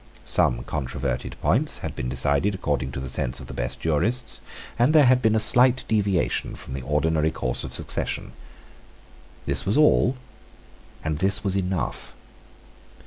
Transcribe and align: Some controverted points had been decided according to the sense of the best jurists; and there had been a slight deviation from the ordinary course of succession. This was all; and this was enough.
Some 0.25 0.63
controverted 0.63 1.39
points 1.43 1.77
had 1.85 1.95
been 1.95 2.09
decided 2.09 2.55
according 2.55 2.91
to 2.93 2.99
the 2.99 3.07
sense 3.07 3.39
of 3.39 3.45
the 3.45 3.53
best 3.53 3.79
jurists; 3.79 4.41
and 4.79 4.95
there 4.95 5.05
had 5.05 5.21
been 5.21 5.35
a 5.35 5.39
slight 5.39 5.85
deviation 5.87 6.55
from 6.55 6.73
the 6.73 6.81
ordinary 6.81 7.29
course 7.29 7.63
of 7.63 7.71
succession. 7.71 8.31
This 9.45 9.63
was 9.63 9.77
all; 9.77 10.15
and 11.03 11.19
this 11.19 11.43
was 11.43 11.55
enough. 11.55 12.15